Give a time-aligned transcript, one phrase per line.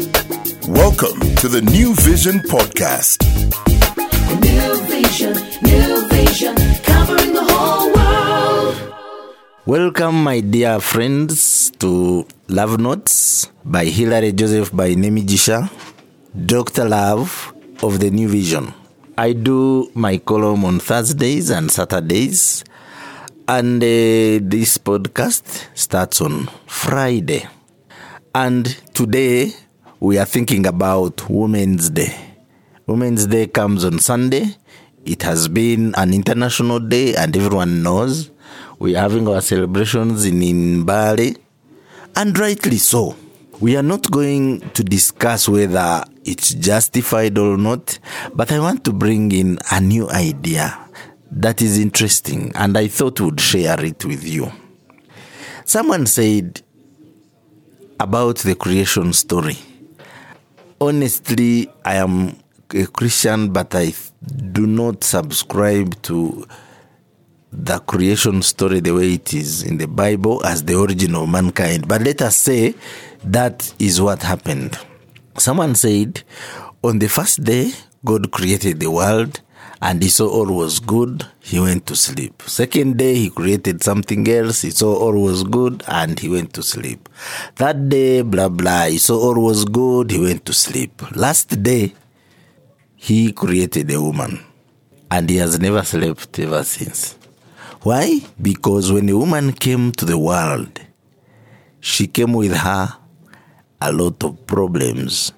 [0.00, 3.20] Welcome to the New Vision Podcast.
[4.40, 8.94] New vision, new vision, covering the whole world.
[9.66, 15.68] Welcome, my dear friends, to Love Notes by Hilary Joseph Bainemigisha,
[16.32, 16.88] Dr.
[16.88, 18.72] Love of the New Vision.
[19.18, 22.64] I do my column on Thursdays and Saturdays,
[23.46, 25.44] and uh, this podcast
[25.76, 27.46] starts on Friday.
[28.34, 28.64] And
[28.94, 29.52] today
[30.00, 32.16] we are thinking about Women's Day.
[32.86, 34.56] Women's Day comes on Sunday.
[35.04, 38.30] It has been an international day, and everyone knows
[38.78, 41.36] we are having our celebrations in, in Bali,
[42.16, 43.14] and rightly so.
[43.60, 47.98] We are not going to discuss whether it's justified or not,
[48.34, 50.78] but I want to bring in a new idea
[51.30, 54.50] that is interesting, and I thought would share it with you.
[55.66, 56.62] Someone said
[58.00, 59.58] about the creation story.
[60.82, 62.38] Honestly, I am
[62.74, 63.92] a Christian, but I
[64.52, 66.46] do not subscribe to
[67.52, 71.86] the creation story the way it is in the Bible as the origin of mankind.
[71.86, 72.74] But let us say
[73.24, 74.78] that is what happened.
[75.36, 76.22] Someone said,
[76.82, 79.42] On the first day, God created the world
[79.82, 82.42] and he saw all was good, he went to sleep.
[82.42, 86.62] Second day, he created something else, he saw all was good, and he went to
[86.62, 87.08] sleep.
[87.56, 91.00] That day, blah blah, he saw all was good, he went to sleep.
[91.16, 91.94] Last day,
[92.94, 94.40] he created a woman,
[95.10, 97.16] and he has never slept ever since.
[97.82, 98.20] Why?
[98.40, 100.78] Because when a woman came to the world,
[101.80, 102.94] she came with her
[103.80, 105.32] a lot of problems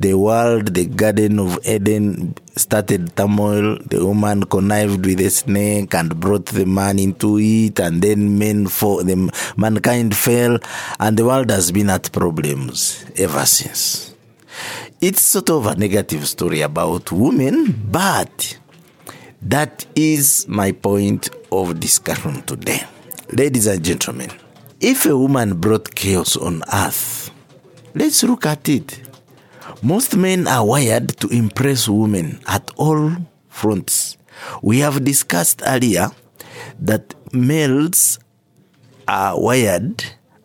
[0.00, 3.78] the world, the Garden of Eden started turmoil.
[3.84, 8.66] The woman connived with the snake and brought the man into it, and then men
[8.66, 10.58] for the mankind fell,
[10.98, 14.14] and the world has been at problems ever since.
[15.02, 18.58] It's sort of a negative story about women, but
[19.42, 22.84] that is my point of discussion today.
[23.32, 24.30] Ladies and gentlemen,
[24.80, 27.30] if a woman brought chaos on earth,
[27.94, 28.99] let's look at it.
[29.82, 33.12] Most men are wired to impress women at all
[33.48, 34.16] fronts.
[34.62, 36.10] We have discussed earlier
[36.80, 38.18] that males
[39.08, 40.04] are wired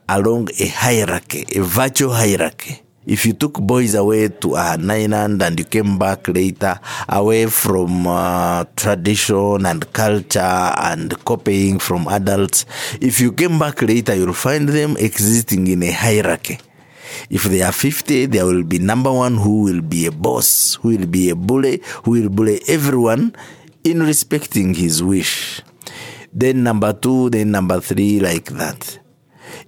[0.10, 2.82] along a hierarchy, a virtual hierarchy.
[3.06, 8.08] If you took boys away to an island and you came back later away from
[8.08, 12.66] uh, tradition and culture and copying from adults,
[13.00, 16.58] if you came back later, you'll find them existing in a hierarchy.
[17.30, 20.90] If they are 50, there will be number one who will be a boss, who
[20.90, 23.36] will be a bully, who will bully everyone
[23.84, 25.62] in respecting his wish.
[26.34, 29.00] Then number two, then number three, like that.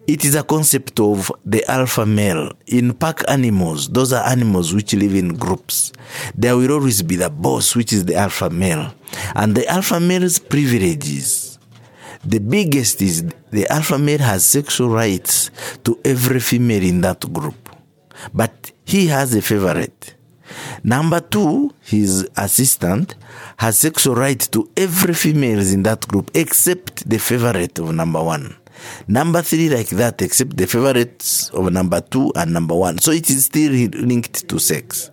[0.05, 2.53] It is a concept of the alpha male.
[2.67, 5.93] In pack animals, those are animals which live in groups.
[6.35, 8.93] There will always be the boss, which is the alpha male.
[9.35, 11.46] And the alpha male's privileges
[12.27, 15.49] the biggest is the alpha male has sexual rights
[15.85, 17.69] to every female in that group,
[18.33, 20.15] but he has a favorite.
[20.83, 23.15] Number two, his assistant
[23.57, 28.55] has sexual right to every female in that group except the favorite of number one.
[29.07, 32.99] Number three, like that, except the favorites of number two and number one.
[32.99, 35.11] So it is still linked to sex.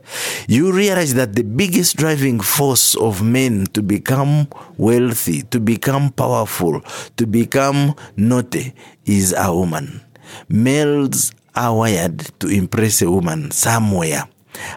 [0.49, 6.81] You realize that the biggest driving force of men to become wealthy, to become powerful,
[7.17, 8.75] to become naughty
[9.05, 10.01] is a woman.
[10.49, 14.29] Males are wired to impress a woman somewhere.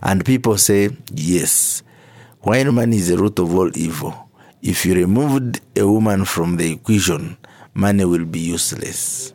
[0.02, 1.84] And people say, yes,
[2.42, 4.30] while money is the root of all evil,
[4.62, 7.38] if you removed a woman from the equation,
[7.78, 9.32] money will be useless.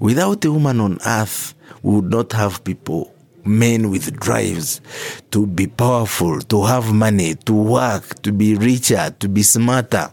[0.00, 3.14] Without a woman on earth, we would not have people,
[3.44, 4.80] men with drives
[5.30, 10.10] to be powerful, to have money, to work, to be richer, to be smarter,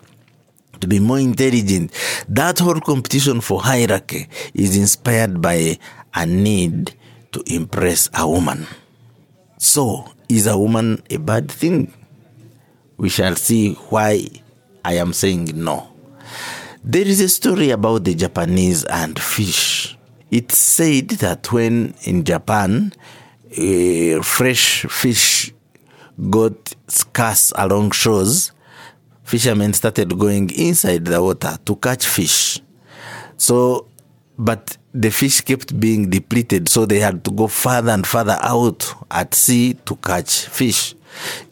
[0.79, 1.91] to be more intelligent.
[2.29, 5.79] That whole competition for hierarchy is inspired by
[6.13, 6.93] a need
[7.31, 8.67] to impress a woman.
[9.57, 11.91] So, is a woman a bad thing?
[12.97, 14.27] We shall see why
[14.85, 15.92] I am saying no.
[16.85, 19.97] There is a story about the Japanese and fish.
[20.29, 22.91] It's said that when in Japan,
[23.57, 25.53] uh, fresh fish
[26.29, 28.51] got scarce along shores,
[29.23, 32.59] fishermen started going inside the water to catch fish.
[33.37, 33.87] So,
[34.37, 38.93] but the fish kept being depleted, so they had to go further and further out
[39.09, 40.95] at sea to catch fish.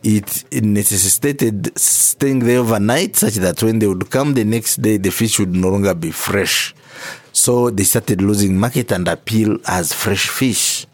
[0.04, 5.12] It necessitated staying there overnight such that when they would come the next day, the
[5.12, 6.74] fish would no longer be fresh.
[7.34, 10.86] So they started losing market and appeal as fresh fish.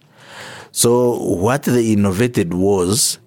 [0.71, 3.19] So what they innovated was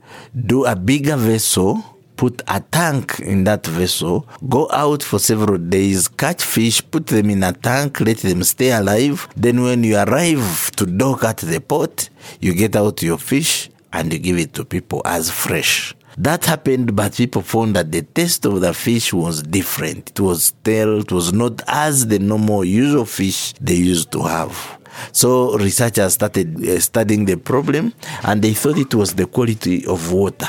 [0.47, 1.83] do a bigger vessel,
[2.17, 7.31] put a tank in that vessel, go out for several days, catch fish, put them
[7.31, 9.27] in a tank, let them stay alive.
[9.37, 12.11] Then when you arrive to dock at the port,
[12.41, 15.95] you get out your fish and you give it to people as fresh.
[16.19, 20.11] That happened, but people found that the taste of the fish was different.
[20.11, 24.79] It was stale, it was not as the normal usual fish they used to have.
[25.13, 27.95] So researchers started uh, studying the problem
[28.25, 30.49] and they thought it was the quality of water.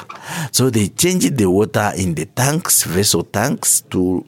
[0.51, 4.25] So they changed the water in the tanks, vessel tanks, to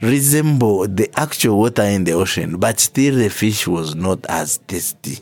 [0.00, 5.18] resemble the actual water in the ocean, but still the fish was not as tasty.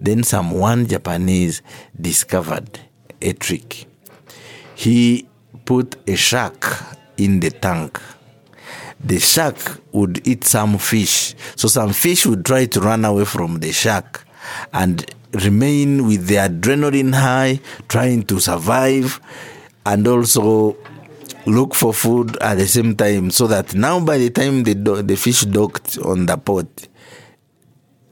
[0.00, 1.62] Then someone Japanese
[2.00, 2.80] discovered
[3.20, 3.86] a trick.
[4.74, 5.28] He
[5.64, 6.66] put a shark
[7.16, 8.00] in the tank
[9.04, 11.34] the shark would eat some fish.
[11.56, 14.26] So some fish would try to run away from the shark
[14.72, 19.20] and remain with the adrenaline high, trying to survive
[19.84, 20.76] and also
[21.46, 25.02] look for food at the same time so that now by the time the, do-
[25.02, 26.66] the fish docked on the pot,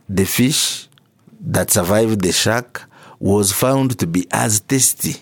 [0.08, 0.88] the fish
[1.40, 2.88] that survived the shark
[3.18, 5.16] was found to be as tasty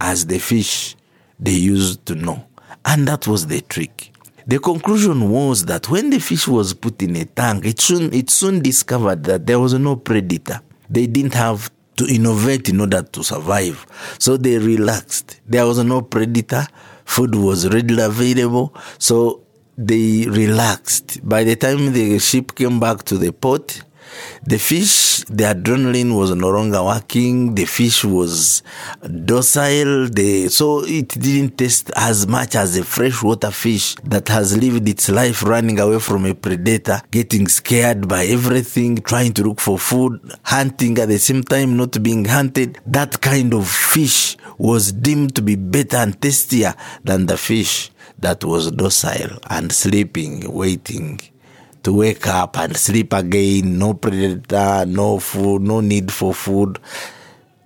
[0.00, 0.96] as the fish
[1.38, 2.46] they used to know.
[2.84, 4.12] And that was the trick.
[4.46, 8.30] The conclusion was that when the fish was put in a tank, it soon, it
[8.30, 10.60] soon discovered that there was no predator.
[10.88, 13.86] They didn't have to innovate in order to survive.
[14.18, 15.40] So they relaxed.
[15.46, 16.66] There was no predator.
[17.04, 18.74] Food was readily available.
[18.98, 19.42] So
[19.76, 21.20] they relaxed.
[21.28, 23.82] By the time the ship came back to the port,
[24.42, 27.54] the fish, the adrenaline was no longer working.
[27.54, 28.62] The fish was
[29.24, 30.08] docile.
[30.08, 35.08] The, so it didn't taste as much as a freshwater fish that has lived its
[35.08, 40.20] life running away from a predator, getting scared by everything, trying to look for food,
[40.44, 42.78] hunting at the same time, not being hunted.
[42.86, 46.74] That kind of fish was deemed to be better and tastier
[47.04, 51.20] than the fish that was docile and sleeping, waiting
[51.82, 56.78] to wake up and sleep again, no predator, no food, no need for food.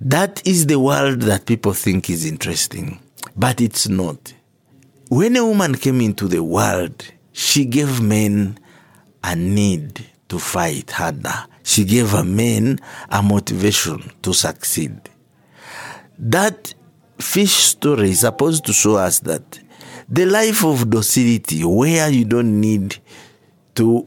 [0.01, 3.01] That is the world that people think is interesting,
[3.37, 4.35] but it's not.
[5.09, 8.59] When a woman came into the world, she gave men
[9.23, 11.47] a need to fight harder.
[11.63, 14.99] She gave a men a motivation to succeed.
[16.19, 16.75] That
[17.19, 19.61] fish story is supposed to show us that
[20.09, 22.99] the life of docility, where you don't need
[23.75, 24.07] to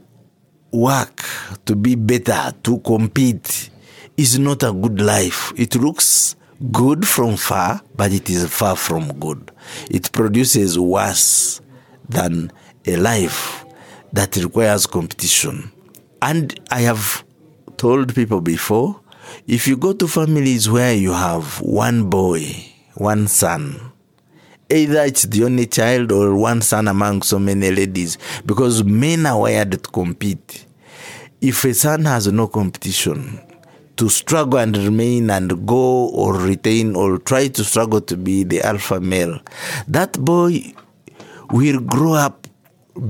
[0.72, 1.24] work
[1.66, 3.70] to be better, to compete,
[4.16, 5.54] is not a good life.
[5.56, 6.36] It looks
[6.72, 9.52] good from far, but it is far from good.
[9.90, 11.62] It produces worse
[12.10, 12.52] than
[12.86, 13.66] a life
[14.14, 15.72] that requires competition.
[16.22, 17.24] And I have
[17.78, 19.00] told people before
[19.46, 22.66] if you go to families where you have one boy,
[22.96, 23.92] one son,
[24.70, 29.40] either it's the only child or one son among so many ladies because men are
[29.42, 30.66] wired to compete.
[31.42, 33.40] If a son has no competition,
[33.98, 38.62] to struggle and remain and go or retain or try to struggle to be the
[38.62, 39.40] alpha male,
[39.88, 40.74] that boy
[41.52, 42.48] will grow up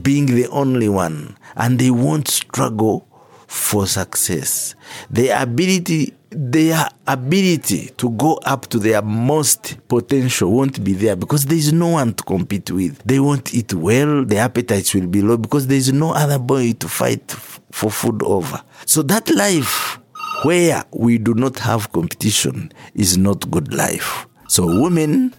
[0.01, 3.07] being the only one and they won't struggle
[3.47, 4.75] for success.
[5.09, 11.45] Their ability, their ability to go up to their most potential won't be there because
[11.45, 13.01] there is no one to compete with.
[13.03, 16.73] They won't eat well, their appetites will be low because there is no other boy
[16.73, 17.31] to fight
[17.71, 18.61] for food over.
[18.85, 19.99] So that life
[20.43, 24.27] where we do not have competition is not good life.
[24.47, 25.33] So women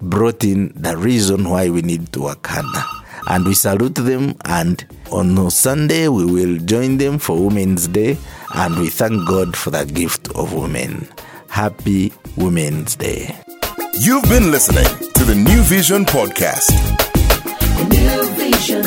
[0.00, 2.84] brought in the reason why we need to work harder.
[3.28, 4.36] And we salute them.
[4.44, 8.16] And on Sunday, we will join them for Women's Day.
[8.54, 11.08] And we thank God for the gift of women.
[11.48, 13.34] Happy Women's Day.
[14.00, 16.70] You've been listening to the New Vision Podcast.
[17.88, 18.82] New vision,